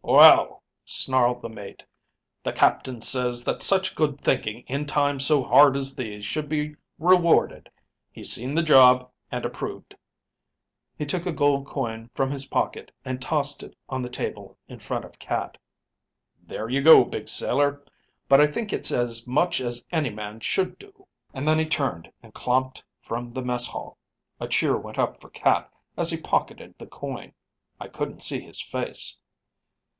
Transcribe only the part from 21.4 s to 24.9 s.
then he turned and clomped from the mess hall. A cheer